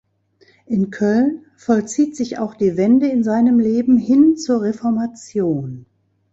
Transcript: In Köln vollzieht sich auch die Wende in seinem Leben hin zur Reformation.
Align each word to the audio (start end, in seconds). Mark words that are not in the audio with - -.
In 0.65 0.89
Köln 0.89 1.45
vollzieht 1.57 2.15
sich 2.15 2.39
auch 2.39 2.55
die 2.55 2.75
Wende 2.75 3.07
in 3.07 3.23
seinem 3.23 3.59
Leben 3.59 3.99
hin 3.99 4.35
zur 4.35 4.63
Reformation. 4.63 5.85